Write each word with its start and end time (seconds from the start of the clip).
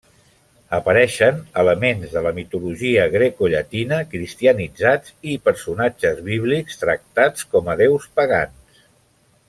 Apareixen 0.75 1.35
elements 1.63 2.15
de 2.15 2.23
la 2.27 2.31
mitologia 2.37 3.03
grecollatina 3.17 4.01
cristianitzats 4.15 5.15
i 5.35 5.39
personatges 5.51 6.25
bíblics 6.31 6.83
tractats 6.87 7.51
com 7.55 7.75
a 7.75 7.81
déus 7.85 8.11
pagans. 8.23 8.85